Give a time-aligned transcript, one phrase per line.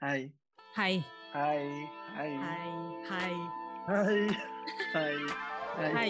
[0.00, 0.32] Hi.
[0.80, 1.04] Hi.
[1.36, 1.60] Hi.
[2.16, 2.32] Hi.
[2.40, 2.64] Hi.
[3.04, 3.28] Hi.
[3.84, 4.32] Hi.
[4.96, 5.12] Hi.
[5.76, 5.90] Hi.
[5.92, 6.08] Hi.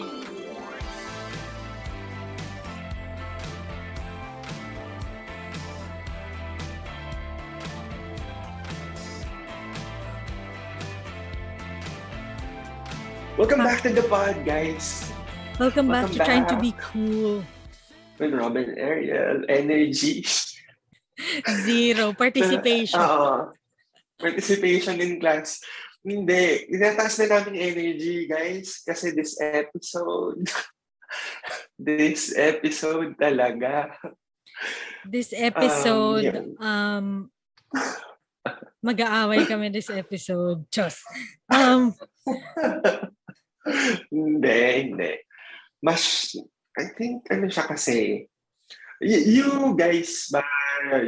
[13.34, 15.10] Welcome back to the pod, guys.
[15.58, 17.42] Welcome back Welcome to trying to be cool.
[18.22, 20.22] With Robin Ariel, energy.
[21.66, 23.02] Zero participation.
[23.02, 23.59] Oo.
[24.20, 25.58] Participation in class.
[26.04, 26.68] Hindi.
[26.72, 28.84] Inataas na namin energy, guys.
[28.84, 30.44] Kasi this episode,
[31.80, 33.96] this episode talaga.
[35.04, 36.44] This episode, yeah.
[36.60, 37.32] um,
[38.84, 40.64] mag-aaway kami this episode.
[40.72, 41.04] Just.
[41.48, 41.92] Um,
[44.12, 45.12] hindi, hindi.
[45.84, 46.36] Mas,
[46.76, 48.28] I think, ano siya kasi,
[49.00, 50.44] you guys ba,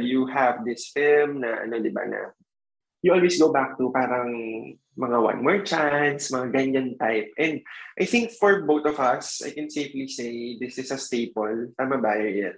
[0.01, 2.33] you have this film na, ano, di ba, na
[3.03, 4.31] you always go back to parang
[4.95, 7.35] mga one more chance, mga ganyan type.
[7.35, 7.59] And
[7.99, 11.75] I think for both of us, I can safely say this is a staple.
[11.75, 12.55] Tama ba, Ariel?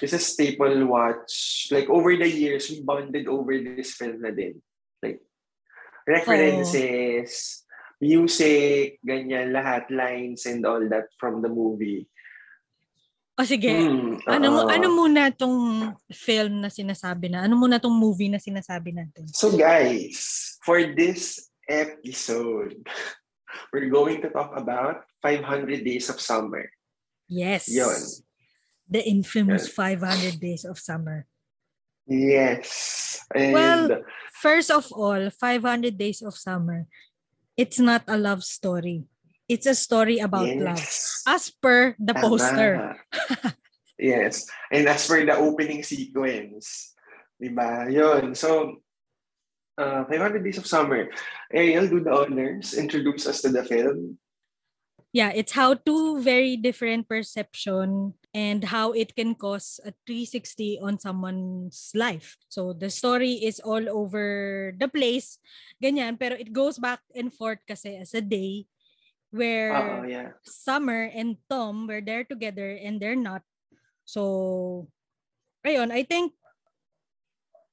[0.00, 1.68] This is a staple watch.
[1.70, 4.64] Like, over the years, we bonded over this film na din.
[5.04, 5.20] Like,
[6.08, 7.60] references,
[8.00, 12.08] music, ganyan, lahat, lines and all that from the movie.
[13.36, 17.44] O sige, Hmm, ano, mo- ano muna tong film na sinasabi na?
[17.44, 19.28] Ano muna tong movie na sinasabi natin?
[19.28, 22.80] So guys, for this episode,
[23.72, 26.70] we're going to talk about 500 Days of Summer.
[27.28, 27.68] Yes.
[27.68, 28.00] Yun.
[28.88, 29.98] The infamous Yan.
[30.00, 31.26] 500 Days of Summer.
[32.06, 33.20] Yes.
[33.34, 33.80] And Well,
[34.36, 36.84] First of all, 500 Days of Summer,
[37.56, 39.08] it's not a love story.
[39.48, 40.58] It's a story about yes.
[40.58, 40.82] love.
[41.34, 42.28] As per the Tama.
[42.28, 42.72] poster.
[43.98, 44.50] yes.
[44.72, 46.94] And as for the opening sequence,
[47.38, 47.86] di ba?
[47.86, 48.34] Yun.
[48.34, 48.82] So,
[49.78, 51.08] uh, 500 Days of Summer.
[51.52, 52.74] Ariel, do the honors.
[52.74, 54.18] Introduce us to the film.
[55.16, 60.98] Yeah, it's how two very different perception and how it can cause a 360 on
[61.00, 62.36] someone's life.
[62.52, 65.38] So the story is all over the place.
[65.80, 68.68] Ganyan, pero it goes back and forth kasi as a day
[69.30, 70.28] where Oo, yeah.
[70.42, 73.42] Summer and Tom were there together and they're not.
[74.06, 74.86] So,
[75.66, 76.32] ayun, I think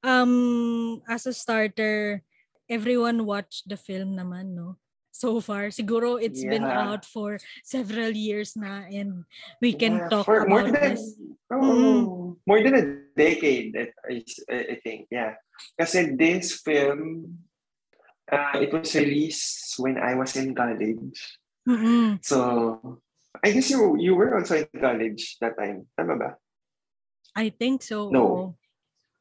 [0.04, 2.22] um as a starter,
[2.70, 4.78] everyone watched the film naman, no?
[5.14, 6.90] So far, siguro it's been Yeah.
[6.90, 9.30] out for several years na and
[9.62, 11.14] we can Yeah, talk for more about than, this.
[11.54, 12.04] oo, Mm.
[12.50, 15.38] more than a decade, I- I think, yeah.
[15.78, 17.30] Kasi this film,
[18.26, 21.14] uh, it was released when I was in college.
[21.68, 22.20] Mm-mm.
[22.24, 23.00] So,
[23.44, 25.88] I guess you you were also in college that time.
[25.96, 26.30] Tama ba?
[27.34, 28.10] I think so.
[28.12, 28.56] No.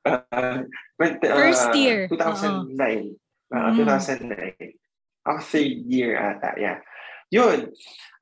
[0.04, 0.66] Uh,
[0.98, 3.14] but, uh, First year, 2009.
[3.52, 3.76] Uh, Mm.
[3.84, 4.74] 2009.
[5.28, 6.82] Ako third year ata, yeah.
[7.32, 7.70] Yun.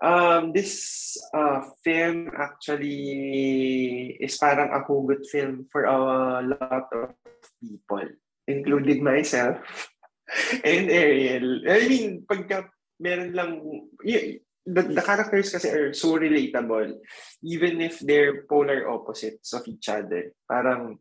[0.02, 7.16] Um, this uh, film actually is parang a hugot film for a lot of
[7.58, 8.06] people,
[8.46, 9.58] including myself
[10.66, 11.62] and Ariel.
[11.66, 13.50] I mean, pagka meron lang,
[14.04, 17.00] y- the, the characters kasi are so relatable,
[17.42, 20.36] even if they're polar opposites of each other.
[20.46, 21.00] Parang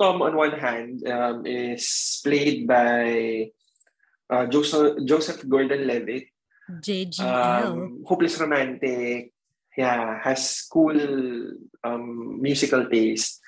[0.00, 3.50] Tom, on one hand, um, is played by
[4.30, 6.26] uh, Joseph, Joseph Gordon-Levitt,
[6.80, 7.20] JGL.
[7.22, 9.32] um, hopeless romantic,
[9.76, 10.94] yeah, has cool
[11.84, 13.40] um, musical taste.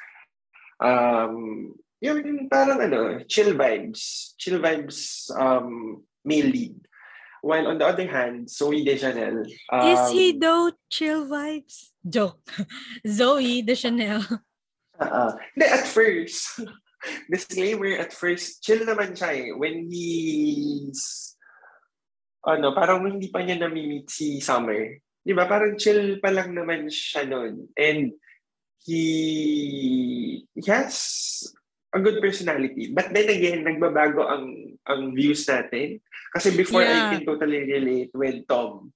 [0.80, 4.32] Um, yun, parang ano, chill vibes.
[4.38, 6.76] Chill vibes um, male lead.
[7.40, 9.44] While on the other hand, Zoe Deschanel.
[9.72, 11.90] Um, Is he though chill vibes?
[12.06, 12.40] Joke.
[13.06, 14.24] Zoe de Chanel.
[15.00, 16.60] Uh, hindi, at first,
[17.32, 19.48] disclaimer, at first, chill naman siya eh.
[19.56, 21.36] When he's,
[22.44, 24.96] ano, parang hindi pa niya nami-meet si Summer.
[25.20, 25.44] Di ba?
[25.44, 27.68] Parang chill pa lang naman siya nun.
[27.76, 28.16] And
[28.84, 30.96] he, he has
[31.90, 32.94] a good personality.
[32.94, 34.44] But then again, nagbabago ang
[34.86, 35.98] ang views natin.
[36.30, 37.10] Kasi before, Yeah.
[37.10, 38.94] I can totally relate with Tom.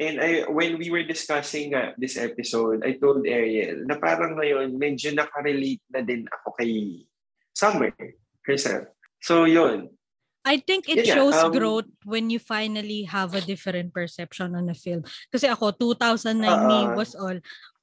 [0.00, 4.80] And I, when we were discussing nga this episode, I told Ariel na parang ngayon,
[4.80, 7.04] medyo nakarelate na din ako kay
[7.52, 7.92] Summer
[8.48, 8.88] herself.
[9.20, 9.92] So, yun.
[10.40, 14.72] I think it nga, shows um, growth when you finally have a different perception on
[14.72, 15.04] a film.
[15.28, 16.96] Kasi ako, 2009 me Oo.
[16.96, 17.36] was all,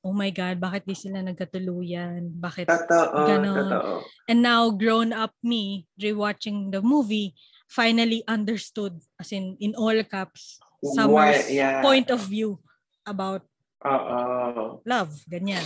[0.05, 2.33] oh my God, bakit di sila nagkatuluyan?
[2.37, 2.65] Bakit?
[2.69, 3.57] Totoo, Ganon.
[3.57, 3.93] totoo.
[4.29, 7.33] And now, grown up me, rewatching the movie,
[7.67, 10.61] finally understood, as in, in all caps,
[10.93, 11.81] Summer's Why- yeah.
[11.81, 12.61] point of view
[13.05, 13.41] about
[13.81, 14.81] Oo.
[14.85, 15.13] love.
[15.25, 15.65] Ganyan.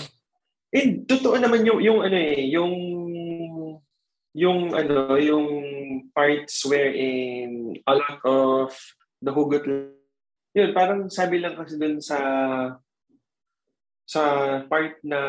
[0.71, 2.73] And totoo naman yung, yung ano eh, yung
[4.31, 5.47] yung ano, yung
[6.15, 8.71] parts wherein a lot of
[9.19, 9.67] the hugot
[10.51, 12.17] yun, parang sabi lang kasi dun sa
[14.11, 14.21] sa
[14.67, 15.21] part na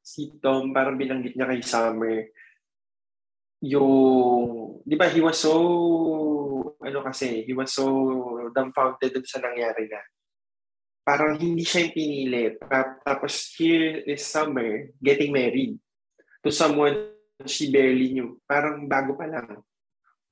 [0.00, 2.24] si Tom, parang binanggit niya kay Summer,
[3.60, 5.52] yung, di ba, he was so,
[6.80, 7.84] ano kasi, he was so
[8.56, 10.00] dumbfounded dun sa nangyari na.
[11.04, 12.56] Parang hindi siya yung pinili.
[13.04, 15.76] Tapos here is Summer getting married
[16.40, 17.12] to someone
[17.44, 18.40] she barely knew.
[18.48, 19.60] Parang bago pa lang.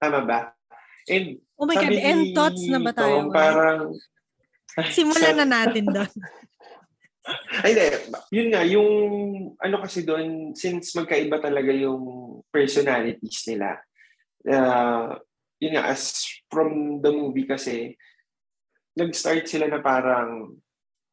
[0.01, 0.57] Tama ba?
[1.05, 3.29] And oh my God, end thoughts na ba tayo?
[3.29, 3.93] Tom, parang...
[4.89, 6.13] Simulan na natin doon.
[7.65, 7.87] Ay, hindi.
[8.33, 8.91] Yun nga, yung
[9.61, 13.77] ano kasi doon, since magkaiba talaga yung personalities nila,
[14.49, 15.17] uh,
[15.59, 17.99] yun nga, as from the movie kasi,
[18.99, 20.59] nag-start sila na parang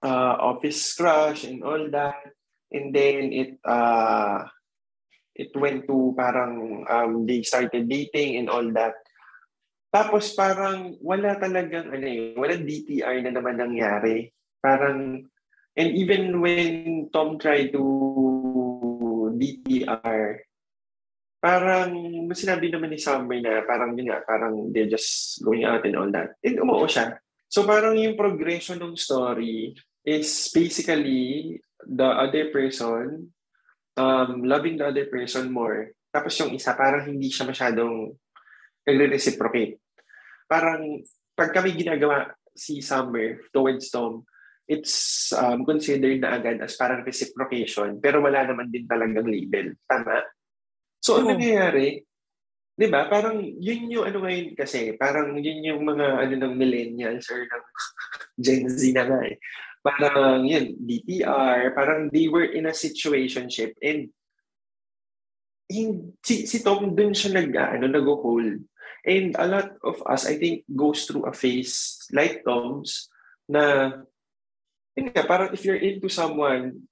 [0.02, 2.18] uh, office crush and all that.
[2.74, 4.50] And then it uh,
[5.38, 8.98] it went to parang um, they started dating and all that.
[9.94, 14.34] Tapos parang wala talagang ano eh, wala DTR na naman nangyari.
[14.60, 15.24] Parang
[15.76, 17.84] And even when Tom tried to
[19.36, 20.48] DTR,
[21.44, 21.92] parang
[22.32, 26.10] sinabi naman ni Summer na parang yun nga, parang they're just going out and all
[26.10, 26.40] that.
[26.42, 27.20] And umuo siya.
[27.52, 29.76] So parang yung progression ng story
[30.08, 33.36] is basically the other person
[34.00, 35.92] um, loving the other person more.
[36.12, 38.16] Tapos yung isa, parang hindi siya masyadong
[38.88, 39.80] nagre-reciprocate.
[40.48, 41.04] Parang
[41.36, 44.24] pag kami ginagawa si Summer towards Tom,
[44.66, 49.78] it's um, considered na agad as parang reciprocation pero wala naman din talagang label.
[49.86, 50.26] Tama?
[51.02, 51.32] So, ano oh.
[51.38, 52.02] nangyayari?
[52.76, 53.08] Di ba?
[53.08, 57.64] Parang yun yung ano ngayon kasi, parang yun yung mga ano ng millennials or ng
[58.44, 59.38] Gen Z na nga eh.
[59.86, 64.10] Parang yun, DTR, parang they were in a situationship and
[65.70, 68.66] si, si Tom dun siya nag, ano, nag-hold.
[69.06, 73.14] And a lot of us, I think, goes through a phase like Tom's
[73.46, 73.94] na
[74.96, 76.88] yun nga, parang if you're into someone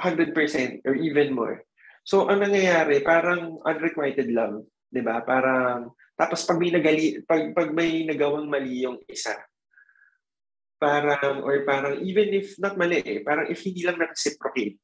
[0.00, 0.32] 100%
[0.88, 1.62] or even more,
[2.02, 5.20] so ang nangyayari, parang unrequited love, di ba?
[5.22, 9.36] Parang, tapos pag may, nagali, pag, pag may nagawang mali yung isa,
[10.80, 14.80] parang, or parang, even if not mali eh, parang if hindi lang na-reciprocate,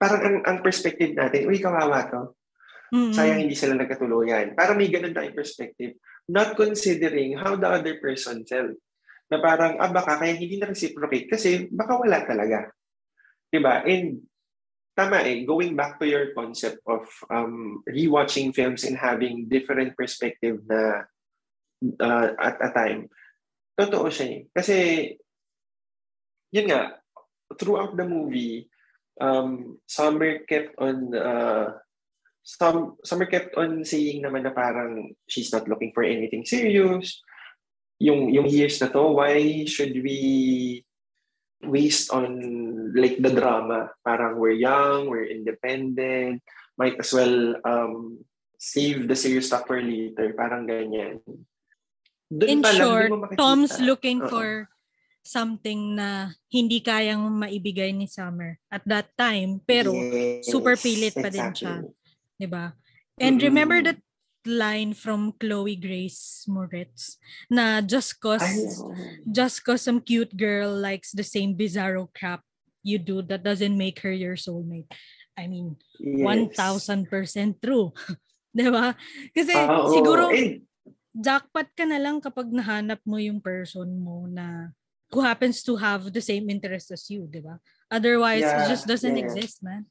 [0.00, 2.22] parang ang, ang perspective natin, uy, kawawa to.
[2.90, 3.14] Mm-hmm.
[3.14, 4.58] Sayang hindi sila nagkatuluyan.
[4.58, 5.94] Parang may ganun tayong perspective.
[6.26, 8.74] Not considering how the other person felt
[9.30, 12.74] na parang, ah baka kaya hindi na reciprocate kasi baka wala talaga.
[13.50, 13.86] Diba?
[13.86, 14.26] And
[14.98, 20.60] tama eh, going back to your concept of um, rewatching films and having different perspective
[20.66, 21.06] na
[22.02, 23.06] uh, at a time,
[23.78, 24.40] totoo siya eh.
[24.50, 24.76] Kasi,
[26.52, 26.98] yun nga,
[27.54, 28.66] throughout the movie,
[29.22, 31.78] um, Summer kept on uh,
[32.42, 37.20] some Summer kept on saying naman na parang she's not looking for anything serious
[38.00, 40.82] yung yung years na to, why should we
[41.60, 42.32] waste on
[42.96, 43.92] like the drama?
[44.00, 46.40] Parang we're young, we're independent,
[46.80, 48.24] might as well um,
[48.56, 50.32] save the serious stuff for later.
[50.32, 51.20] Parang ganyan.
[52.32, 54.32] Dun In short, Tom's looking Uh-oh.
[54.32, 54.48] for
[55.20, 61.28] something na hindi kayang maibigay ni Summer at that time, pero yes, super pilit pa
[61.28, 61.36] exactly.
[61.36, 61.74] din siya.
[62.40, 62.72] 'Di ba?
[63.20, 63.48] And mm-hmm.
[63.52, 64.00] remember that
[64.46, 68.80] line from Chloe Grace Moretz na just cause
[69.28, 72.40] just cause some cute girl likes the same bizarro crap
[72.82, 74.88] you do that doesn't make her your soulmate.
[75.36, 76.56] I mean, yes.
[76.56, 77.92] 1000% true.
[78.56, 78.96] 'Di ba?
[79.30, 80.58] Kasi uh, siguro eh.
[81.14, 84.74] jackpot ka na lang kapag nahanap mo yung person mo na
[85.10, 87.62] who happens to have the same interest as you, 'di ba?
[87.90, 89.22] Otherwise, yeah, it just doesn't yeah.
[89.22, 89.86] exist, man.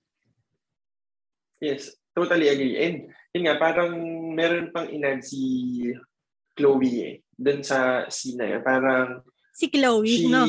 [1.60, 2.80] Yes, totally agree.
[2.80, 3.94] And yun nga, parang
[4.34, 5.42] meron pang inad si
[6.58, 7.16] Chloe eh.
[7.38, 8.62] Doon sa scene na yun.
[8.66, 9.22] Parang
[9.60, 10.48] Si Chloe, she, no?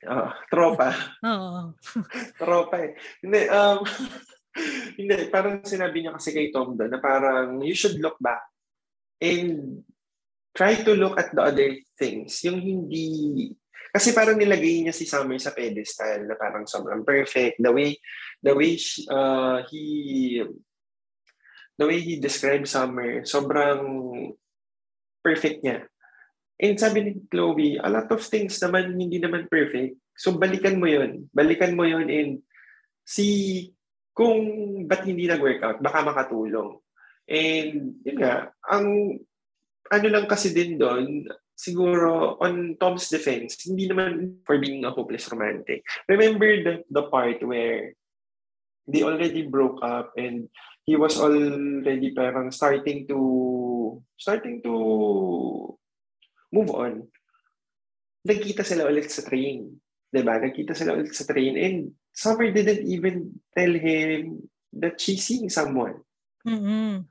[0.00, 0.96] Uh, tropa.
[1.28, 1.76] Oo.
[2.40, 2.96] tropa eh.
[3.20, 3.84] Hindi, um,
[4.98, 8.40] hindi, parang sinabi niya kasi kay Tom doon na parang you should look back
[9.20, 9.84] and
[10.56, 12.40] try to look at the other things.
[12.48, 13.52] Yung hindi
[13.92, 17.60] kasi parang nilagay niya si Summer sa pedestal na parang sobrang perfect.
[17.60, 17.96] The way
[18.40, 20.44] the way she, uh, he
[21.78, 23.80] the way he described Summer, sobrang
[25.22, 25.86] perfect niya.
[26.58, 29.94] And sabi ni Chloe, a lot of things naman hindi naman perfect.
[30.18, 31.30] So balikan mo yun.
[31.30, 32.42] Balikan mo yun and
[33.06, 33.70] see
[34.10, 34.42] kung
[34.90, 36.82] ba't hindi nag-workout, baka makatulong.
[37.30, 39.14] And yun nga, ang
[39.94, 45.30] ano lang kasi din doon, siguro on Tom's defense, hindi naman for being a hopeless
[45.30, 45.86] romantic.
[46.10, 47.94] Remember the, the part where
[48.90, 50.50] they already broke up and
[50.88, 53.20] he was already parang starting to
[54.16, 54.72] starting to
[56.48, 57.04] move on.
[58.24, 59.68] Nagkita sila ulit sa train.
[60.08, 60.40] 'Di ba?
[60.40, 64.42] Nagkita sila ulit sa train and Summer didn't even tell him
[64.74, 66.02] that she's seeing someone.
[66.42, 67.06] Mm-hmm.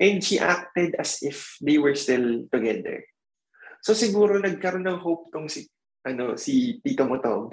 [0.00, 3.04] And she acted as if they were still together.
[3.84, 5.68] So siguro nagkaroon ng hope tong si
[6.00, 7.52] ano si Tito Motom.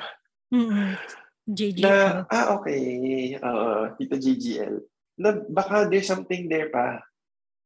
[0.55, 0.89] Mm-hmm.
[1.51, 1.83] JGL.
[1.83, 3.35] Na, ah, okay.
[3.35, 4.79] Uh, Tito JGL.
[5.17, 7.01] Na baka there's something there pa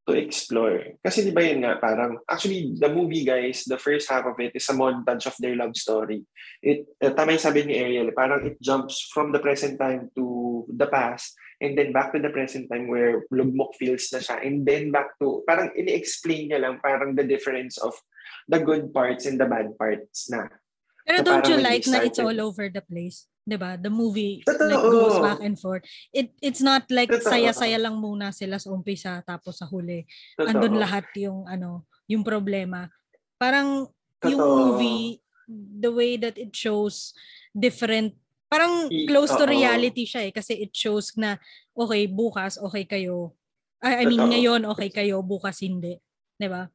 [0.09, 0.97] to explore.
[1.05, 4.49] Kasi di ba yun nga, parang, actually, the movie, guys, the first half of it
[4.57, 6.25] is a montage of their love story.
[6.61, 10.65] It, uh, tama yung sabi ni Ariel, parang it jumps from the present time to
[10.73, 14.65] the past, and then back to the present time where lugmok feels na siya, and
[14.65, 17.93] then back to, parang ini-explain niya lang parang the difference of
[18.49, 20.49] the good parts and the bad parts na.
[21.11, 23.27] Pero don't you like na it's all over the place?
[23.43, 23.75] 'di ba?
[23.75, 24.69] The movie Totoo.
[24.69, 25.83] like goes back and forth.
[26.15, 27.27] It it's not like Totoo.
[27.27, 30.07] saya-saya lang muna sila sa umpisa tapos sa huli.
[30.39, 30.47] Totoo.
[30.47, 32.87] Andun lahat yung ano, yung problema.
[33.35, 33.91] Parang
[34.23, 34.55] yung Totoo.
[34.55, 35.19] movie
[35.51, 37.11] the way that it shows
[37.51, 38.15] different
[38.47, 41.35] parang close to reality siya eh kasi it shows na
[41.75, 43.35] okay bukas okay kayo.
[43.81, 44.31] I, I mean Totoo.
[44.31, 45.97] ngayon okay kayo, bukas hindi.
[46.37, 46.69] 'Di ba?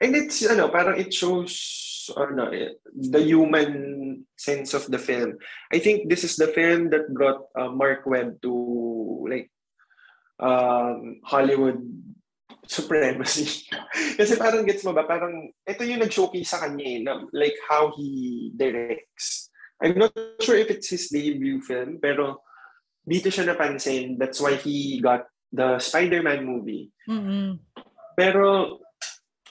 [0.00, 5.36] And it's, ano, parang it shows ano, eh, the human sense of the film.
[5.72, 9.50] I think this is the film that brought uh, Mark Webb to like
[10.40, 11.82] um, Hollywood
[12.64, 13.66] supremacy.
[14.18, 17.92] Kasi parang gets mo ba, parang ito yung nag-showcase sa kanya eh, na, like how
[17.96, 19.50] he directs.
[19.82, 22.42] I'm not sure if it's his debut film, pero
[23.06, 24.18] dito siya napansin.
[24.18, 26.90] That's why he got the Spider-Man movie.
[27.08, 27.62] Mm.
[28.18, 28.78] Pero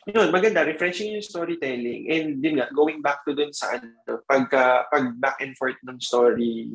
[0.08, 2.08] yun, maganda, refreshing yung storytelling.
[2.08, 3.92] And yun nga, going back to dun sa ano,
[4.24, 6.72] pagka, pag back and forth ng story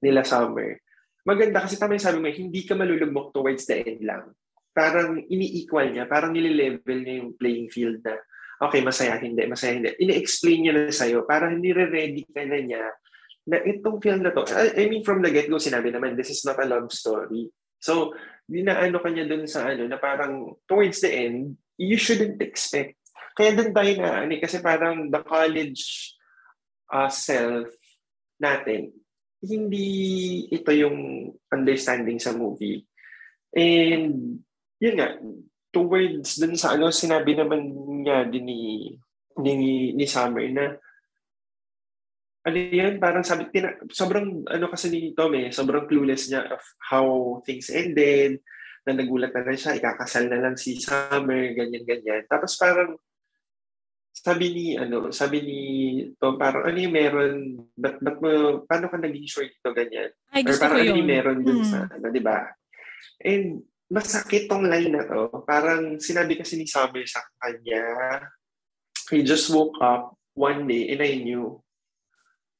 [0.00, 0.80] nila Summer.
[1.28, 4.32] Maganda kasi tama yung sabi mo, hindi ka malulugmok towards the end lang.
[4.72, 8.16] Parang ini-equal niya, parang nililevel niya yung playing field na,
[8.64, 9.92] okay, masaya, hindi, masaya, hindi.
[10.00, 12.84] Ini-explain niya na sa'yo, para hindi ready ka na niya
[13.50, 16.44] na itong film na to, I I mean, from the get-go, sinabi naman, this is
[16.44, 17.48] not a love story.
[17.80, 18.12] So,
[18.44, 23.00] dinaano ka niya dun sa ano, na parang towards the end, you shouldn't expect.
[23.32, 26.12] Kaya dun tayo na, ano, kasi parang the college
[26.92, 27.72] uh, self
[28.36, 28.92] natin,
[29.40, 29.88] hindi
[30.52, 32.84] ito yung understanding sa movie.
[33.56, 34.44] And,
[34.76, 35.16] yun nga,
[35.72, 37.72] towards dun sa ano, sinabi naman
[38.04, 38.60] niya din ni,
[39.40, 39.52] ni,
[39.96, 40.76] ni Summer na,
[42.44, 46.60] ano yan, parang sabi, tina, sobrang, ano kasi ni Tom eh, sobrang clueless niya of
[46.92, 48.44] how things ended,
[48.90, 52.26] na nagulat na lang siya, ikakasal na lang si Summer, ganyan-ganyan.
[52.26, 52.98] Tapos parang,
[54.10, 55.58] sabi ni, ano, sabi ni
[56.18, 57.34] Tom, parang, ano yung meron,
[57.78, 58.30] ba't, ba't mo,
[58.66, 60.10] paano ka naging sure dito, ganyan?
[60.34, 60.98] Ay, Or parang, ano yun.
[60.98, 61.70] yung meron dun Hmm.
[61.70, 62.50] sa, ano, di ba?
[63.22, 65.30] And, masakit tong line na to.
[65.46, 67.82] Parang, sinabi kasi ni Summer sa kanya,
[69.10, 71.58] he just woke up one day and I knew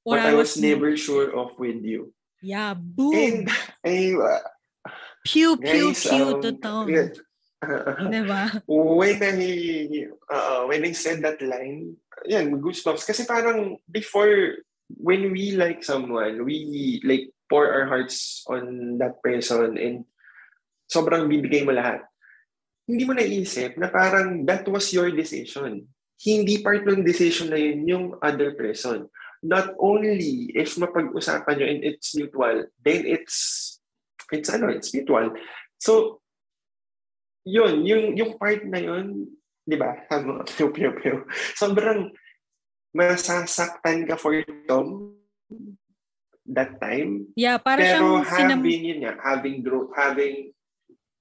[0.03, 2.11] Or what I was never sure of with you.
[2.41, 3.13] Yeah, boom.
[3.13, 3.47] And,
[3.85, 4.43] ay, uh,
[5.25, 6.89] pew, pew, guys, pew um, to Tom.
[6.89, 7.11] yeah.
[8.09, 8.65] Diba?
[8.65, 13.05] when I, uh, when I said that line, yan, goosebumps.
[13.05, 14.65] Kasi parang before,
[14.97, 20.09] when we like someone, we like pour our hearts on that person and
[20.89, 22.07] sobrang bibigay mo lahat.
[22.89, 25.85] Hindi mo naisip na parang that was your decision.
[26.21, 29.07] Hindi part ng decision na yun yung other person.
[29.41, 33.80] Not only if mapag-usapan nyo and it's mutual, then it's
[34.33, 35.35] it's ano, it's mutual.
[35.79, 36.21] So,
[37.45, 39.27] yun, yung, yung part na yun,
[39.65, 40.07] di ba?
[40.57, 41.25] Pew, pew, pew.
[41.57, 42.13] Sobrang
[42.95, 44.35] masasaktan ka for
[44.67, 45.15] Tom
[46.51, 47.31] that time.
[47.39, 50.51] Yeah, para Pero siyang sinam, having, yun nga, having growth, having,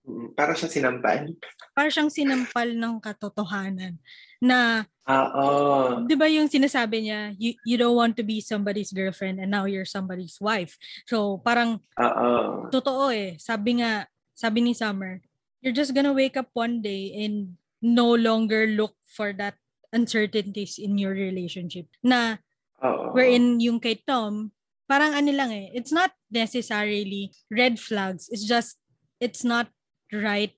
[0.06, 1.30] mm, para siya sinampal.
[1.78, 4.02] para siyang sinampal ng katotohanan
[4.40, 6.06] na Ah, oh.
[6.06, 9.66] 'di ba yung sinasabi niya you, you don't want to be somebody's girlfriend and now
[9.66, 10.78] you're somebody's wife.
[11.10, 12.70] So parang Ah, oh.
[12.70, 13.34] totoo eh.
[13.42, 14.06] Sabi nga,
[14.38, 15.18] sabi ni Summer,
[15.66, 19.58] you're just gonna wake up one day and no longer look for that
[19.90, 21.90] uncertainties in your relationship.
[22.06, 22.38] Na
[22.86, 23.10] Oo.
[23.18, 24.54] wherein yung kay Tom,
[24.86, 28.30] parang ano lang eh, it's not necessarily red flags.
[28.30, 28.78] It's just,
[29.18, 29.74] it's not
[30.14, 30.54] right.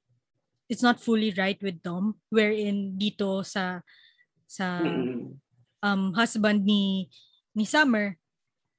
[0.72, 2.16] It's not fully right with Tom.
[2.32, 3.84] Wherein dito sa
[4.48, 4.80] sa
[5.84, 7.12] um husband ni
[7.52, 8.16] ni Summer,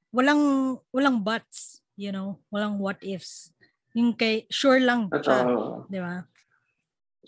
[0.09, 3.53] walang walang buts, you know, walang what ifs.
[3.93, 5.93] Yung kay sure lang siya, Totoo.
[5.93, 6.25] di ba?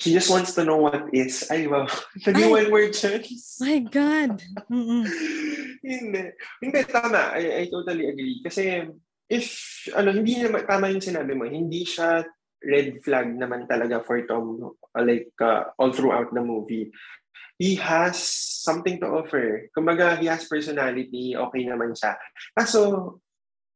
[0.01, 1.47] She just wants to know what is.
[1.53, 1.87] Ay, wow.
[2.27, 3.63] Naging one word choice.
[3.63, 4.43] My God.
[5.87, 6.35] Hindi.
[6.59, 7.31] Hindi, tama.
[7.39, 8.43] I, I totally agree.
[8.43, 8.91] Kasi,
[9.31, 9.47] if,
[9.95, 12.27] ano, hindi naman, tama yung sinabi mo, hindi siya
[12.65, 16.91] red flag naman talaga for Tom like uh, all throughout the movie.
[17.55, 18.19] He has
[18.65, 19.71] something to offer.
[19.71, 22.19] Kumbaga, he has personality, okay naman siya.
[22.51, 23.21] Kaso,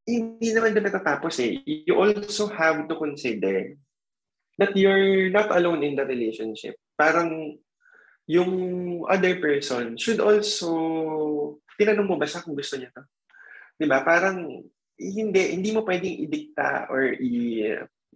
[0.08, 1.62] hindi naman doon natatapos eh.
[1.62, 3.76] You also have to consider
[4.58, 6.74] that you're not alone in the relationship.
[6.98, 7.60] Parang
[8.26, 8.52] yung
[9.06, 13.04] other person should also, tinanong mo ba siya kung gusto niya to?
[13.78, 14.02] Di ba?
[14.02, 14.64] Parang
[14.98, 17.32] hindi, hindi mo pwedeng idikta or i,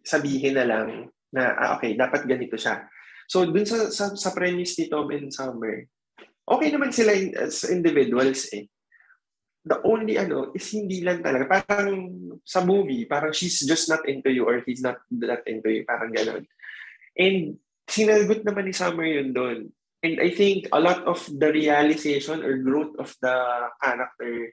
[0.03, 0.89] sabihin na lang
[1.33, 2.85] na, ah, okay, dapat ganito siya.
[3.27, 5.89] So, dun sa, sa, sa premise ni Tom and Summer,
[6.45, 8.69] okay naman sila in, as individuals eh.
[9.63, 11.63] The only ano is hindi lang talaga.
[11.65, 12.11] Parang
[12.43, 15.87] sa movie, parang she's just not into you or he's not that into you.
[15.87, 16.43] Parang gano'n.
[17.15, 19.71] And sinagot naman ni Summer yun doon.
[20.03, 23.37] And I think a lot of the realization or growth of the
[23.79, 24.51] character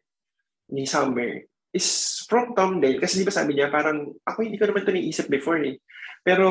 [0.70, 1.41] ni Summer
[1.73, 2.97] is from Tom din.
[2.97, 5.77] Kasi di ba sabi niya, parang ako hindi ko naman ito naisip before eh.
[6.25, 6.47] Pero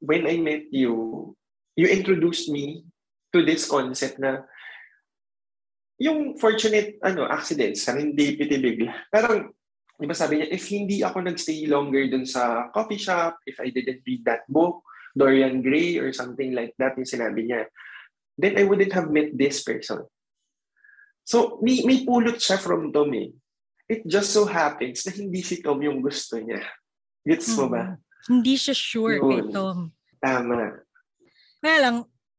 [0.00, 1.30] when I met you,
[1.76, 2.84] you introduced me
[3.30, 4.42] to this concept na
[6.00, 9.04] yung fortunate ano accidents, serendipity bigla.
[9.12, 9.52] Parang,
[10.00, 13.68] di ba sabi niya, if hindi ako nagstay longer dun sa coffee shop, if I
[13.68, 14.80] didn't read that book,
[15.12, 17.68] Dorian Gray or something like that, yung sinabi niya,
[18.40, 20.08] then I wouldn't have met this person.
[21.28, 23.28] So, may, may pulot siya from Tom eh.
[23.90, 26.62] It just so happens na hindi si Tom yung gusto niya.
[27.26, 27.98] Gets mo ba?
[27.98, 27.98] Mm.
[28.30, 29.26] Hindi siya sure Yun.
[29.26, 29.78] kay Tom.
[30.22, 30.86] Tama.
[31.58, 31.96] Kaya lang,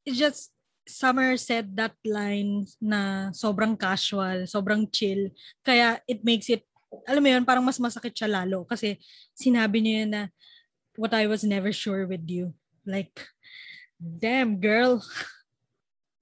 [0.07, 0.55] just,
[0.87, 5.29] Summer said that line na sobrang casual, sobrang chill.
[5.61, 6.65] Kaya it makes it,
[7.05, 8.65] alam mo yun, parang mas masakit siya lalo.
[8.65, 8.97] Kasi
[9.35, 10.23] sinabi niya yun na,
[10.97, 12.55] what I was never sure with you.
[12.87, 13.13] Like,
[13.99, 15.03] damn girl.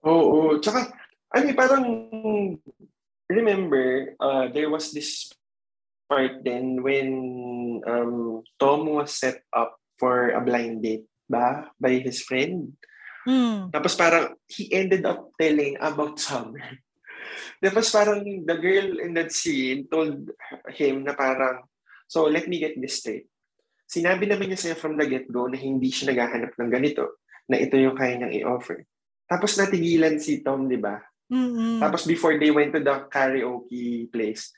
[0.04, 0.54] Oo.
[0.54, 0.92] Oh, Tsaka,
[1.32, 1.84] ano eh, parang,
[3.30, 5.30] remember, uh, there was this
[6.10, 12.26] part then when um, Tom was set up for a blind date ba by his
[12.26, 12.74] friend.
[13.30, 13.70] Hmm.
[13.70, 16.66] Tapos parang he ended up telling about Summer.
[17.64, 20.34] Tapos parang the girl in that scene told
[20.74, 21.62] him na parang,
[22.10, 23.30] so let me get this straight.
[23.86, 27.74] Sinabi naman niya sa'yo from the get-go na hindi siya naghahanap ng ganito, na ito
[27.74, 28.86] yung kaya niyang i-offer.
[29.26, 30.98] Tapos natigilan si Tom, di ba?
[31.30, 31.78] Mm-mm.
[31.78, 34.50] Tapos before they went to the karaoke place.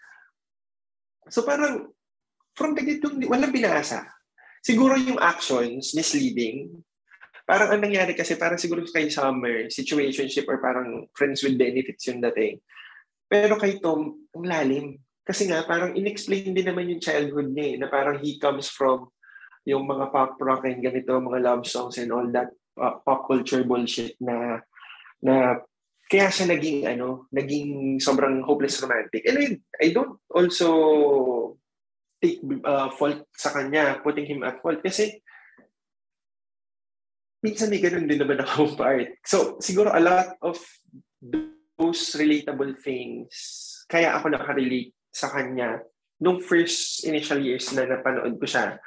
[1.27, 1.91] So parang,
[2.55, 4.07] from the get-go, walang pinasa.
[4.63, 6.71] Siguro yung actions, misleading.
[7.43, 12.23] Parang ang nangyari kasi, parang siguro kay Summer, situationship or parang friends with benefits yung
[12.23, 12.63] dating.
[13.27, 14.99] Pero kay Tom, ang lalim.
[15.27, 19.12] Kasi nga, parang inexplain din naman yung childhood niya eh, na parang he comes from
[19.67, 22.49] yung mga pop rock and ganito, mga love songs and all that
[22.81, 24.57] uh, pop culture bullshit na
[25.21, 25.62] na
[26.12, 29.24] kaya siya naging ano, naging sobrang hopeless romantic.
[29.24, 29.47] And I,
[29.80, 31.56] I don't also
[32.19, 35.24] take uh, fault sa kanya, putting him at fault kasi
[37.39, 39.15] minsan may ganun din naman ako part.
[39.24, 40.60] So, siguro a lot of
[41.24, 43.32] those relatable things,
[43.88, 45.80] kaya ako nakarelate sa kanya
[46.19, 48.78] nung first initial years na napanood ko siya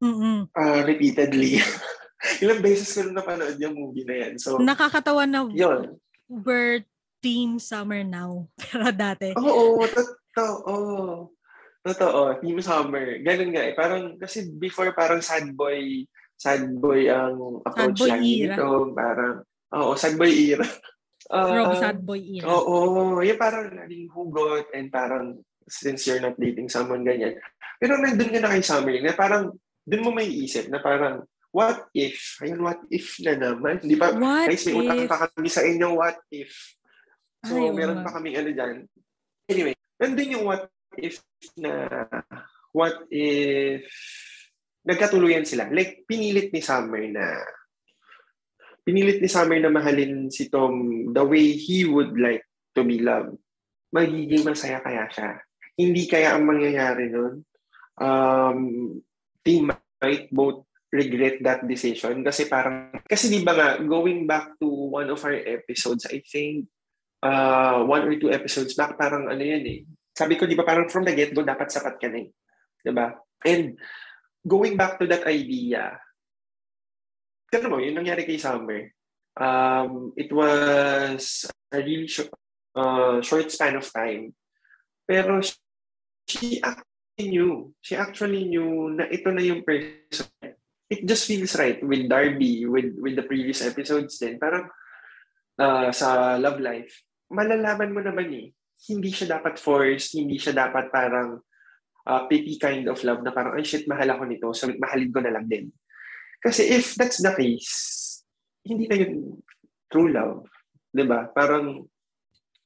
[0.00, 0.48] Mm-mm.
[0.54, 1.60] uh, repeatedly.
[2.42, 4.34] Ilang beses ko na napanood yung movie na yan.
[4.38, 5.98] So, Nakakatawa na yun.
[6.28, 6.84] We're
[7.24, 8.46] team summer now.
[8.70, 9.34] Pero dati.
[9.34, 10.76] Oo, totoo.
[11.82, 13.22] Totoo, Team Summer.
[13.24, 13.72] Ganun nga eh.
[13.72, 16.04] Parang, kasi before parang sad boy,
[16.36, 18.54] sad boy ang approach boy lagi era.
[18.60, 18.92] nito.
[18.92, 19.34] Parang,
[19.72, 20.68] oo, sad boy era.
[21.28, 22.48] Ah, Rob sad boy era.
[22.48, 25.36] Oo, yung parang naging hugot and parang
[25.68, 27.36] since you're not dating someone, ganyan.
[27.76, 29.52] Pero nandun ka na kay Summer, na parang,
[29.84, 31.20] dun mo may isip na parang,
[31.52, 32.38] what if?
[32.44, 33.80] Ayun, what if na naman?
[33.80, 34.12] Di ba?
[34.12, 36.52] What Guys, may utang pa kami sa inyo, what if?
[37.46, 38.76] So, Ay, meron pa kaming ano dyan.
[39.48, 41.22] Anyway, nandun yung what if
[41.56, 42.04] na,
[42.74, 43.86] what if
[44.88, 45.68] nagkatuluyan sila.
[45.68, 47.36] Like, pinilit ni Summer na,
[48.84, 53.36] pinilit ni Summer na mahalin si Tom the way he would like to be loved.
[53.92, 55.40] Magiging masaya kaya siya.
[55.78, 57.44] Hindi kaya ang mangyayari nun.
[57.98, 58.58] Um,
[59.44, 62.24] they might both regret that decision.
[62.24, 66.68] Kasi parang kasi di ba nga going back to one of our episodes I think
[67.24, 69.80] uh, one or two episodes back parang ano yan eh.
[70.16, 72.28] Sabi ko di ba parang from the get-go dapat sapat ka na eh.
[72.82, 73.12] Di ba?
[73.44, 73.78] And
[74.42, 75.98] going back to that idea
[77.54, 78.92] ano mo yung nangyari kay Summer.
[79.38, 82.34] Um, it was a really short,
[82.74, 84.34] uh, short span of time.
[85.06, 85.40] Pero
[86.28, 90.28] she actually knew she actually knew na ito na yung person
[90.88, 94.40] it just feels right with Darby, with with the previous episodes din.
[94.40, 94.68] Parang
[95.60, 98.46] uh, sa love life, malalaman mo naman eh,
[98.88, 101.40] hindi siya dapat forced, hindi siya dapat parang
[102.08, 105.20] uh, pity kind of love na parang, ay shit, mahal ako nito, so mahalin ko
[105.20, 105.68] na lang din.
[106.40, 107.70] Kasi if that's the case,
[108.64, 109.42] hindi na yun
[109.92, 110.46] true love.
[110.94, 111.28] ba?
[111.34, 111.84] Parang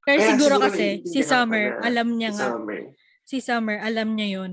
[0.02, 2.80] Pero Kaya siguro siguro kasi si Summer, na alam niya si nga, Summer.
[3.22, 4.52] si Summer, alam niya yon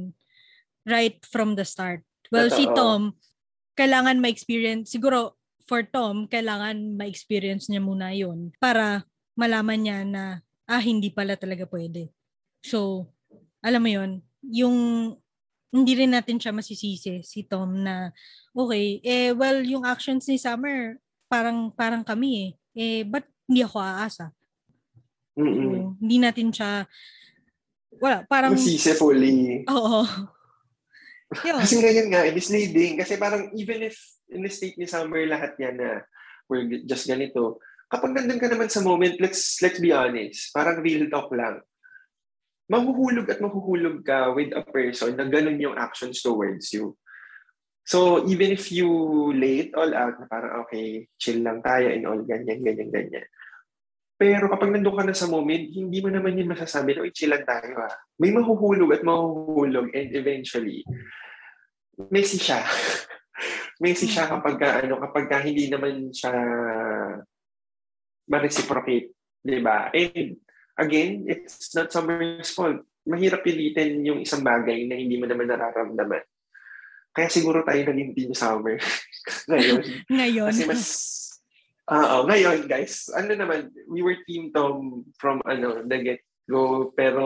[0.86, 2.06] right from the start.
[2.30, 2.78] Well, si Totoo.
[2.78, 3.02] Tom,
[3.80, 9.08] kailangan ma-experience, siguro for Tom, kailangan ma-experience niya muna yon para
[9.40, 10.24] malaman niya na,
[10.68, 12.12] ah, hindi pala talaga pwede.
[12.60, 13.08] So,
[13.64, 14.12] alam mo yon
[14.44, 14.78] yung
[15.70, 18.10] hindi rin natin siya masisisi, si Tom, na
[18.52, 20.98] okay, eh, well, yung actions ni Summer,
[21.30, 22.50] parang, parang kami eh.
[22.74, 24.34] Eh, ba't hindi ako aasa?
[25.38, 25.54] Mm-mm.
[25.56, 26.90] So, hindi natin siya,
[28.02, 29.64] wala, parang, Masisi fully.
[29.70, 30.02] oo.
[31.30, 31.62] Yun.
[31.62, 32.98] Kasi ngayon nga, misleading.
[32.98, 33.96] Kasi parang even if
[34.34, 36.02] in the state ni Summer lahat yan na
[36.50, 41.06] we're just ganito, kapag nandun ka naman sa moment, let's let's be honest, parang real
[41.10, 41.62] talk lang.
[42.70, 46.94] Mahuhulog at mahuhulog ka with a person na ganun yung actions towards you.
[47.90, 48.86] So, even if you
[49.34, 53.26] lay it all out, na parang, okay, chill lang tayo and all, ganyan, ganyan, ganyan.
[54.20, 57.32] Pero kapag nandun ka na sa moment, hindi mo naman yun masasabi na, uy, chill
[57.32, 57.96] lang tayo ah.
[58.20, 60.84] May mahuhulog at mahuhulog and eventually,
[62.12, 62.60] messy siya.
[63.84, 66.36] messy siya kapag ka, ano, kapag ka hindi naman siya
[68.28, 69.16] ma-reciprocate.
[69.40, 69.88] Di ba?
[69.96, 70.36] And
[70.76, 72.84] again, it's not someone's fault.
[73.08, 76.28] Mahirap pilitin yung isang bagay na hindi mo naman nararamdaman.
[77.16, 78.76] Kaya siguro tayo naging team summer
[79.50, 79.82] ngayon.
[80.12, 80.48] Ngayon.
[80.52, 80.84] Kasi mas
[81.90, 87.26] Oo, ngayon guys, ano naman, we were team Tom from ano, the get-go, pero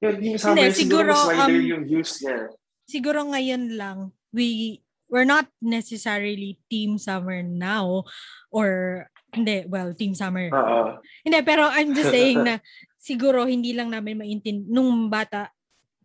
[0.00, 2.38] yun, team summer, Hindi, siguro, siguro, mas wider um, yung views niya.
[2.88, 3.98] siguro ngayon lang,
[4.32, 4.80] we,
[5.12, 8.04] we're not necessarily Team Summer now,
[8.48, 10.48] or, hindi, well, Team Summer.
[10.52, 11.02] Oo.
[11.20, 12.64] Hindi, pero I'm just saying na,
[13.08, 15.52] siguro hindi lang namin maintindihan, nung bata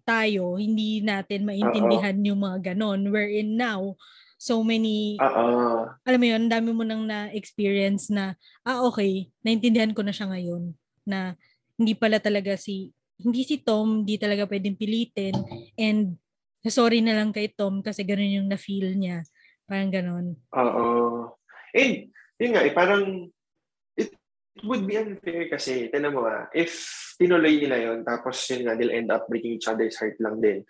[0.04, 3.08] tayo, hindi natin maintindihan yung mga ganon.
[3.08, 3.96] Wherein now,
[4.44, 5.88] so many, Oo.
[6.04, 8.36] alam mo yun, dami mo nang na-experience na,
[8.68, 10.76] ah, okay, naintindihan ko na siya ngayon,
[11.08, 11.40] na
[11.80, 12.92] hindi pala talaga si,
[13.24, 15.32] hindi si Tom, hindi talaga pwedeng pilitin,
[15.80, 16.20] and
[16.68, 19.24] sorry na lang kay Tom kasi ganun yung na-feel niya.
[19.64, 20.36] Parang ganon.
[20.60, 20.88] Oo.
[21.72, 23.32] And, yun nga, eh, parang,
[23.96, 24.12] it
[24.68, 26.76] would be unfair kasi, tinan mo ah, if
[27.16, 30.68] tinuloy nila yon tapos yun nga, they'll end up breaking each other's heart lang din.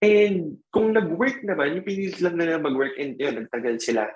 [0.00, 4.08] And kung nag-work naman, yung pinilit lang nila mag-work and yun, nagtagal sila.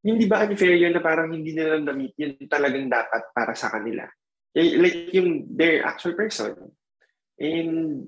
[0.00, 4.06] Hindi ba unfair yun na parang hindi nila na-meet yun talagang dapat para sa kanila?
[4.54, 6.54] Eh, Like yung their actual person.
[7.36, 8.06] And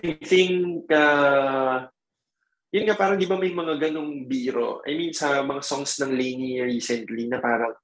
[0.00, 1.86] I think uh,
[2.74, 4.82] yun nga parang di ba may mga ganong biro?
[4.82, 7.74] I mean sa mga songs ng Lainey recently na parang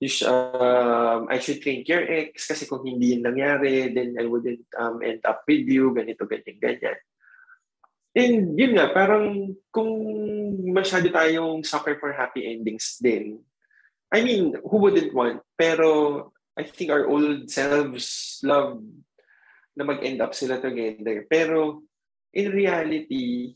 [0.00, 4.24] you sh- um, I should thank your ex kasi kung hindi yun nangyari, then I
[4.24, 6.98] wouldn't um, end up with you, ganito, ganyan, ganyan.
[8.16, 9.92] And yun nga, parang kung
[10.72, 13.44] masyado tayong sucker for happy endings din,
[14.10, 15.44] I mean, who wouldn't want?
[15.54, 18.82] Pero I think our old selves love
[19.78, 21.28] na mag-end up sila together.
[21.30, 21.86] Pero
[22.34, 23.54] in reality,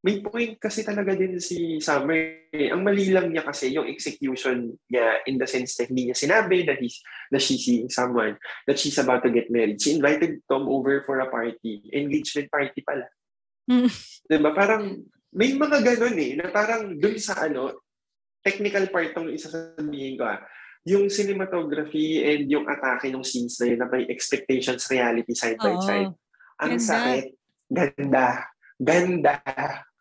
[0.00, 2.48] may point kasi talaga din si Summer.
[2.50, 2.72] eh.
[2.72, 6.64] Ang mali lang niya kasi yung execution niya in the sense that hindi niya sinabi
[6.64, 9.76] that, he's, that she's seeing someone, that she's about to get married.
[9.76, 11.84] She invited Tom over for a party.
[11.92, 13.06] Engagement party pala.
[13.68, 13.92] Mm.
[14.24, 14.50] Diba?
[14.56, 15.04] Parang
[15.36, 17.84] may mga ganun eh, na parang dun sa ano,
[18.40, 20.40] technical part ng isasabihin ko ah,
[20.88, 25.76] yung cinematography and yung atake ng scenes na yun na may expectations, reality side by
[25.84, 26.08] side.
[26.56, 26.88] Ang Ganda.
[26.88, 27.24] sakit.
[27.68, 28.26] Ganda.
[28.80, 29.36] Ganda.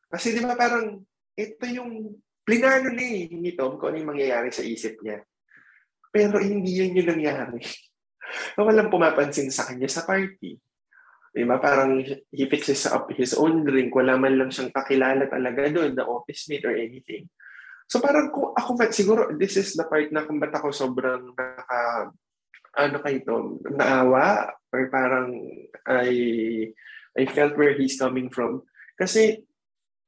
[0.09, 0.97] Kasi di ba parang
[1.37, 5.21] ito yung plinano na eh ni Tom kung ano yung mangyayari sa isip niya.
[6.09, 7.61] Pero hindi yun yung nangyari.
[8.57, 10.57] Walang pumapansin sa kanya sa party.
[11.29, 11.61] Di ba?
[11.61, 12.01] Parang
[12.33, 13.93] he fixes up his own drink.
[13.93, 17.29] Wala man lang siyang kakilala talaga doon, na office mate or anything.
[17.89, 22.13] So parang kung ako, siguro this is the part na kung ba't ako sobrang naka,
[22.77, 25.33] ano kay Tom, naawa or parang
[25.89, 26.09] I,
[27.17, 28.61] I felt where he's coming from.
[28.93, 29.41] Kasi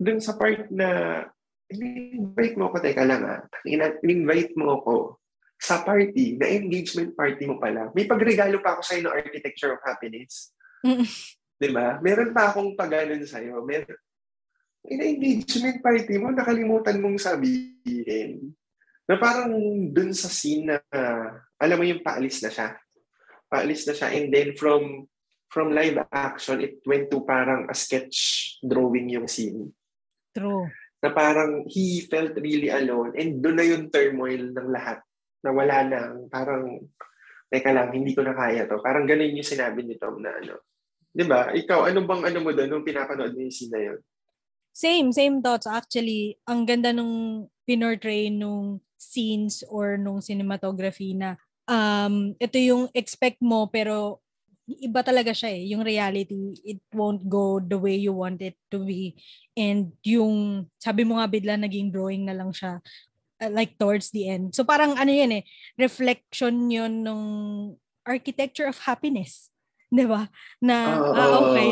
[0.02, 1.22] dun sa part na
[1.70, 5.22] in-invite mo ako, teka lang ah, in-invite mo ako
[5.62, 7.94] sa party, na engagement party mo pala.
[7.94, 10.58] May pagregalo pa ako sa'yo ng Architecture of Happiness.
[10.82, 11.06] Mm.
[11.62, 12.02] Di ba?
[12.02, 13.62] Meron pa akong paganon sa'yo.
[13.62, 13.94] Meron.
[14.90, 18.58] In-engagement party mo, nakalimutan mong sabihin
[19.06, 19.54] na parang
[19.94, 20.82] dun sa scene na,
[21.62, 22.74] alam mo yung paalis na siya.
[23.46, 24.10] Paalis na siya.
[24.18, 25.06] And then from
[25.52, 29.70] from live action, it went to parang a sketch drawing yung scene.
[30.32, 30.68] True.
[31.02, 33.16] Na parang he felt really alone.
[33.18, 35.02] And doon na yung turmoil ng lahat.
[35.42, 36.86] Na wala nang parang,
[37.50, 38.80] teka lang, hindi ko na kaya to.
[38.80, 40.62] Parang ganun yung sinabi ni Tom na ano,
[41.12, 41.52] Di ba?
[41.52, 44.00] Ikaw, ano bang ano mo doon nung pinapanood mo yung scene na yun?
[44.72, 45.68] Same, same thoughts.
[45.68, 51.36] Actually, ang ganda nung pinortray nung scenes or nung cinematography na
[51.68, 54.24] um, ito yung expect mo pero
[54.80, 55.68] iba talaga siya eh.
[55.76, 59.18] Yung reality, it won't go the way you want it to be.
[59.58, 62.80] And yung, sabi mo nga bigla naging drawing na lang siya
[63.42, 64.54] uh, like towards the end.
[64.54, 65.44] So parang ano yun eh,
[65.76, 67.26] reflection yun nung
[68.06, 69.50] architecture of happiness.
[69.92, 70.30] Di ba?
[70.62, 71.72] Na, Oo, ah, okay.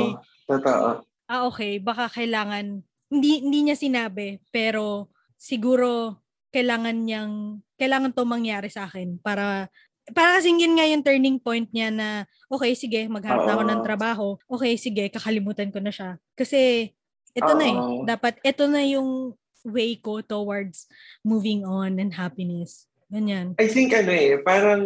[0.49, 0.87] Totoo.
[1.29, 1.77] Ah, okay.
[1.77, 9.21] Baka kailangan, hindi, hindi niya sinabi, pero siguro kailangan niyang, kailangan to mangyari sa akin
[9.21, 9.69] para
[10.13, 12.07] para kasing yun nga yung turning point niya na,
[12.49, 14.27] okay, sige, maghanap na ako ng trabaho.
[14.45, 16.17] Okay, sige, kakalimutan ko na siya.
[16.33, 16.91] Kasi,
[17.33, 17.77] ito na eh.
[18.05, 19.33] Dapat, ito na yung
[19.67, 20.87] way ko towards
[21.21, 22.87] moving on and happiness.
[23.09, 23.57] Ganyan.
[23.57, 24.85] I think ano eh, parang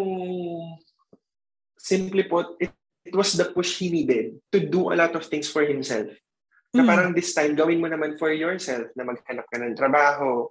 [1.76, 2.72] simply put, it,
[3.04, 6.08] it was the push he needed to do a lot of things for himself.
[6.74, 6.90] Na Mm.
[6.90, 10.50] parang this time, gawin mo naman for yourself na maghanap ka ng trabaho.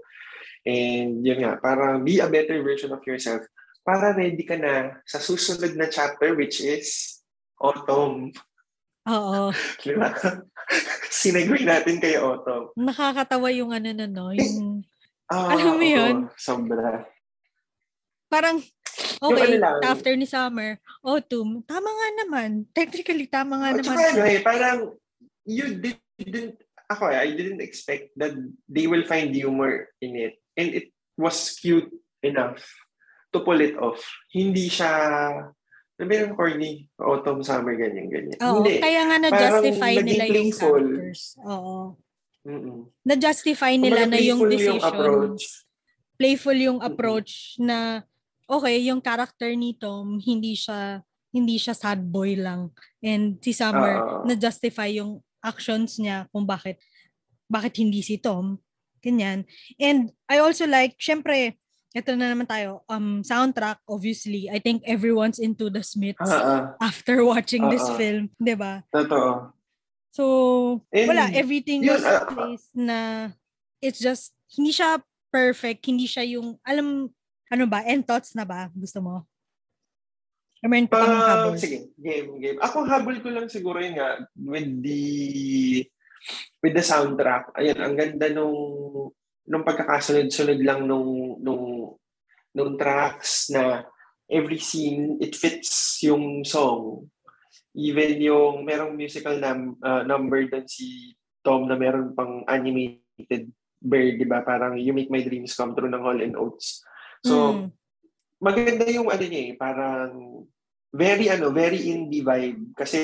[0.62, 3.42] And yun nga, parang be a better version of yourself
[3.82, 7.18] para ready ka na sa susunod na chapter which is
[7.58, 8.30] autumn.
[9.10, 9.50] Oo.
[9.82, 10.14] Di ba?
[11.10, 12.70] Sinegoy natin kay autumn.
[12.78, 14.86] Nakakatawa yung ano na no, yung
[15.32, 16.16] Ah, Alam mo yun?
[16.36, 17.08] Sobra.
[18.28, 18.60] parang
[19.20, 19.76] okay, ano lang.
[19.84, 22.50] after ni summer, autumn, tama nga naman.
[22.76, 23.96] Technically, tama nga At naman.
[23.96, 24.78] saka ano eh, parang
[25.48, 28.36] you didn't, ako eh, I didn't expect that
[28.68, 30.36] they will find humor in it.
[30.52, 31.88] And it was cute
[32.20, 32.60] enough
[33.32, 33.98] to pull it off.
[34.30, 34.92] Hindi siya,
[35.96, 38.38] sabi ng corny, autumn, summer, ganyan, ganyan.
[38.44, 38.78] Oo, Hindi.
[38.78, 41.20] kaya nga na-justify Parang nila yung characters.
[41.42, 41.76] Oo.
[42.42, 42.90] Mm-mm.
[43.06, 44.82] Na-justify nila na yung decision.
[44.82, 45.64] approach.
[46.18, 48.02] Playful yung approach na
[48.50, 51.00] okay, yung character ni Tom hindi siya
[51.32, 52.68] hindi siya sad boy lang.
[53.00, 54.28] And si Summer Oo.
[54.28, 56.76] na-justify yung actions niya kung bakit
[57.48, 58.60] bakit hindi si Tom.
[59.02, 59.48] Ganyan.
[59.80, 61.58] And I also like, syempre,
[61.92, 66.62] ito na naman tayo, um, soundtrack, obviously, I think everyone's into the Smiths Ah, ah,
[66.80, 67.96] after watching this Oo.
[67.96, 68.84] film, ba?
[68.88, 69.52] totoo.
[70.12, 70.24] So,
[70.92, 72.98] And wala, everything yun, was ah, placed na
[73.80, 75.00] it's just, hindi siya
[75.32, 77.08] perfect, hindi siya yung, alam,
[77.52, 78.68] ano ba, end thoughts na ba?
[78.72, 79.24] Gusto mo?
[80.62, 81.58] Ka pang Ah, habol?
[81.58, 82.58] sige, game, game.
[82.62, 85.02] Ako habol ko lang siguro yun nga with the
[86.62, 87.50] with the soundtrack.
[87.58, 88.54] Ayun, ang ganda nung
[89.42, 91.64] nung pagkakasunod-sunod lang nung nung
[92.52, 93.84] nung tracks na
[94.28, 97.08] every scene it fits yung song.
[97.72, 103.48] Even yung merong musical num, uh, number doon si Tom na meron pang animated
[103.82, 104.44] bird, di ba?
[104.44, 106.84] Parang You Make My Dreams Come True ng Hall and Oates.
[107.24, 107.66] So, Mm.
[108.38, 110.44] maganda yung ano niya eh, parang
[110.92, 112.98] very ano, very indie vibe kasi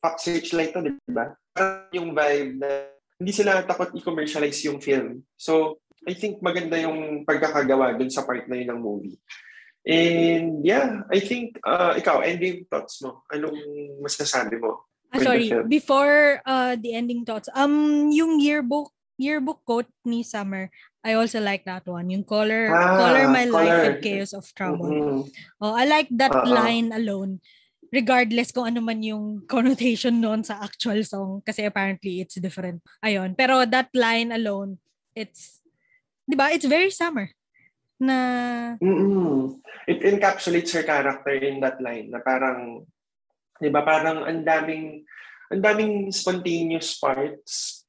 [0.00, 1.30] Fox Searchlight to, di ba?
[1.52, 2.70] Parang yung vibe na
[3.18, 5.22] hindi sila takot i-commercialize yung film.
[5.36, 9.18] So, I think maganda yung pagkakagawa dun sa part na yun ng movie.
[9.88, 13.24] And yeah, I think, uh, ikaw, ending thoughts mo.
[13.32, 13.56] Anong
[14.04, 14.84] masasabi mo?
[15.08, 20.68] Ah, sorry, before uh, the ending thoughts, um, yung yearbook, yearbook quote ni Summer,
[21.00, 22.12] I also like that one.
[22.12, 23.84] Yung color, Ah, color my life color.
[23.96, 24.92] with chaos of trouble.
[24.92, 25.20] Mm-mm.
[25.64, 26.52] Oh, I like that Oo.
[26.52, 27.40] line alone.
[27.88, 32.84] Regardless kung ano man yung connotation noon sa actual song kasi apparently it's different.
[33.00, 33.32] Ayun.
[33.32, 34.76] Pero that line alone,
[35.16, 35.57] it's
[36.28, 36.52] 'di ba?
[36.52, 37.32] It's very summer
[37.98, 38.16] na
[38.78, 39.58] Mm-mm.
[39.88, 42.84] It encapsulates her character in that line na parang,
[43.56, 45.02] di ba, parang ang daming,
[45.48, 47.82] ang daming spontaneous parts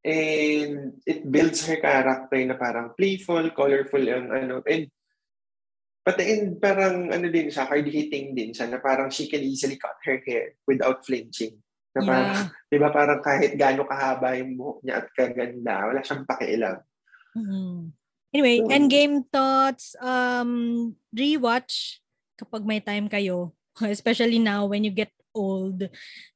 [0.00, 4.88] and it builds her character na parang playful, colorful, and ano, and
[6.00, 9.76] but the end, parang ano din siya, hard-hitting din siya na parang she can easily
[9.76, 11.60] cut her hair without flinching.
[11.94, 12.48] Na parang, yeah.
[12.72, 16.80] di ba, parang kahit gaano kahaba yung buhok niya at kaganda, wala siyang pakialam.
[17.36, 17.92] Mhm.
[18.34, 18.70] Anyway, Mm.
[18.70, 22.02] endgame thoughts, um, rewatch
[22.34, 23.54] kapag may time kayo.
[23.94, 25.86] Especially now when you get old.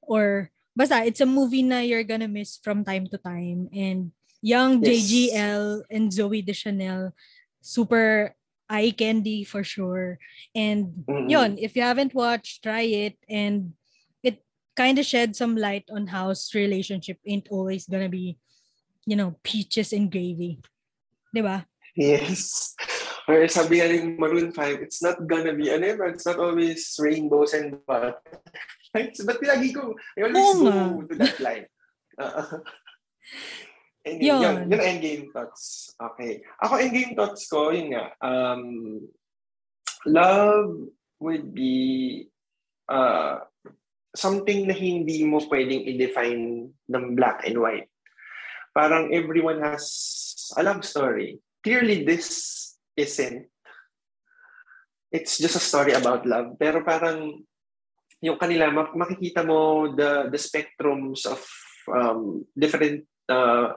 [0.03, 3.67] Or, basta, it's a movie na you're gonna miss from time to time.
[3.75, 4.11] And
[4.43, 5.07] young Yes.
[5.11, 7.15] JGL and Zoe Deschanel,
[7.63, 8.35] super
[8.71, 10.19] eye candy for sure.
[10.55, 11.31] And Mm-mm.
[11.31, 13.19] yun, if you haven't watched, try it.
[13.27, 13.75] And
[14.23, 14.43] it
[14.79, 18.39] kind of shed some light on how relationship ain't always gonna be,
[19.07, 20.63] you know, peaches and gravy.
[21.33, 21.65] Di ba?
[21.99, 22.73] Yes.
[23.29, 26.97] Or sabi nga ng Maroon 5, it's not gonna be, ano yun, it's not always
[26.97, 29.21] rainbows and butterflies.
[29.29, 31.07] Ba't lagi ko, I always go nga.
[31.11, 31.67] to that line.
[32.19, 32.59] Uh,
[34.03, 34.43] and Yun.
[34.43, 35.95] yun, yun, endgame thoughts.
[35.95, 36.43] Okay.
[36.59, 39.07] Ako, endgame thoughts ko, yun nga, um,
[40.03, 40.91] love
[41.23, 42.27] would be,
[42.91, 43.39] uh,
[44.19, 47.87] something na hindi mo pwedeng i-define ng black and white.
[48.75, 49.87] Parang everyone has
[50.57, 51.41] a love story.
[51.65, 53.49] Clearly, this isn't.
[55.11, 56.57] It's just a story about love.
[56.61, 57.43] Pero parang
[58.21, 61.41] yung kanila, makikita mo the the spectrums of
[61.89, 63.75] um, different uh,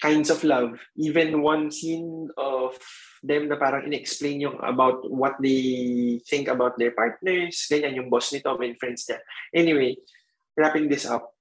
[0.00, 0.78] kinds of love.
[0.96, 2.78] Even one scene of
[3.22, 7.66] them na parang in-explain yung about what they think about their partners.
[7.66, 9.18] Ganyan yung boss ni Tom and friends niya.
[9.54, 9.98] Anyway,
[10.54, 11.37] wrapping this up.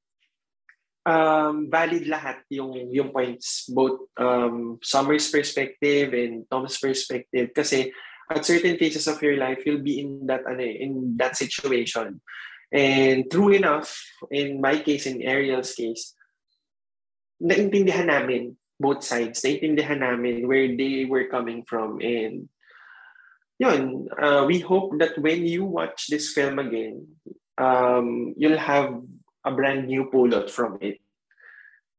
[1.07, 7.95] Um, valid lahat yung yung points both um, Summer's perspective and Tom's perspective kasi
[8.27, 12.19] at certain phases of your life you'll be in that ano, eh, in that situation
[12.75, 13.95] and true enough
[14.35, 16.11] in my case in Ariel's case
[17.39, 19.41] naintindihan namin both sides.
[19.41, 21.99] Naintindihan namin where they were coming from.
[22.01, 22.49] And
[23.57, 27.07] yun, uh, we hope that when you watch this film again,
[27.57, 29.01] um, you'll have
[29.47, 30.99] a brand new pulot from it.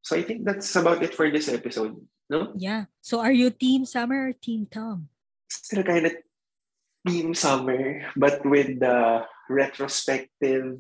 [0.05, 1.97] So I think that's about it for this episode.
[2.29, 2.53] No?
[2.53, 2.93] Yeah.
[3.01, 5.09] So are you Team Summer or Team Tom?
[5.49, 6.13] Still kind of
[7.09, 10.77] Team Summer, but with the retrospective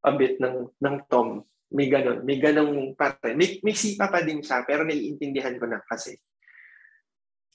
[0.00, 1.44] a bit ng, ng Tom.
[1.70, 2.24] May ganun.
[2.24, 3.36] May ganung pare.
[3.36, 6.16] May, may sipa pa din siya, pero naiintindihan ko na kasi.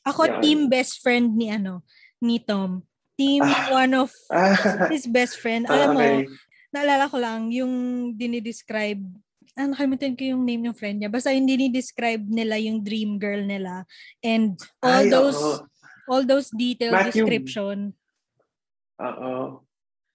[0.06, 0.40] Ako, Yan.
[0.40, 1.82] team best friend ni ano,
[2.22, 2.86] ni Tom.
[3.18, 5.66] Team ah, one of ah, his best friend.
[5.72, 6.00] Alam okay.
[6.00, 6.10] mo,
[6.76, 7.74] naalala ko lang, yung
[8.20, 9.00] dinidescribe,
[9.56, 11.08] ah, nakalimutan ko yung name ng friend niya.
[11.08, 13.88] Basta yung dinidescribe nila yung dream girl nila.
[14.20, 15.64] And all Ay, those, oh.
[16.12, 17.96] all those detailed Matthew, description.
[19.00, 19.64] Oo.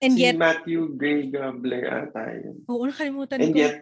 [0.01, 2.61] And si yet, Matthew Gray Gabler ata yun.
[2.69, 3.61] Oo, nakalimutan and ko.
[3.65, 3.77] Yet,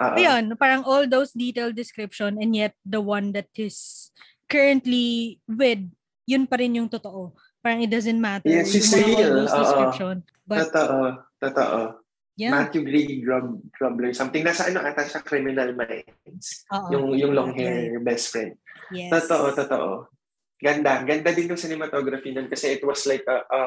[0.00, 0.16] Uh-oh.
[0.16, 4.08] Ayun, parang all those detailed description and yet the one that is
[4.48, 5.84] currently with,
[6.24, 7.36] yun pa rin yung totoo.
[7.60, 8.48] Parang it doesn't matter.
[8.48, 9.44] Yes, it's real.
[9.44, 10.24] Those description.
[10.48, 11.20] But, totoo.
[11.36, 11.99] Totoo.
[12.40, 12.56] Yeah.
[12.56, 14.16] Matthew Gray Grub, Grubler.
[14.16, 16.64] Something nasa ano ata sa Criminal Minds.
[16.72, 16.88] Uh-oh.
[16.88, 18.56] Yung, yung long hair best friend.
[18.88, 19.12] Yes.
[19.12, 20.08] Totoo, totoo.
[20.56, 21.04] Ganda.
[21.04, 23.60] Ganda din yung cinematography nun kasi it was like a, a,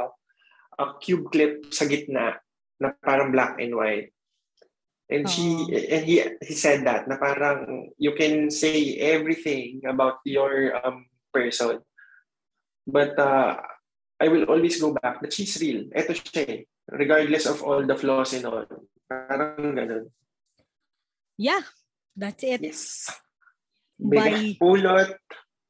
[0.82, 2.42] a cube clip sa gitna
[2.82, 4.10] na parang black and white.
[5.06, 10.74] And she and he he said that na parang you can say everything about your
[10.82, 11.86] um person.
[12.90, 13.62] But uh,
[14.18, 15.94] I will always go back that she's real.
[15.94, 16.62] Ito siya eh.
[16.92, 18.66] Regardless of all the flaws and all.
[19.08, 20.12] Parang ganun.
[21.38, 21.62] Yeah.
[22.16, 22.62] That's it.
[22.62, 23.10] Yes.
[23.98, 24.58] Bye.
[24.62, 25.18] Pulot.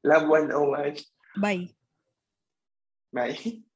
[0.04, 0.96] Love 101.
[1.40, 1.68] Bye.
[3.12, 3.38] Bye.